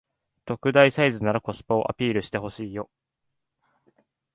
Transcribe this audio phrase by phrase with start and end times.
[0.45, 2.89] 特大サイズならコスパをアピールしてほしいよ